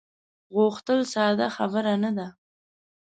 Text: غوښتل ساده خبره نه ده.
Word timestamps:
غوښتل 0.55 0.99
ساده 1.13 1.47
خبره 1.55 1.93
نه 2.03 2.11
ده. 2.17 2.27